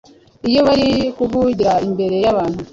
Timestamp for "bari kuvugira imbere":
0.67-2.15